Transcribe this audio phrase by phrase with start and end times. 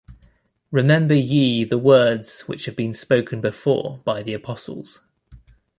[0.71, 5.03] remember ye the words which have been spoken before by the apostles.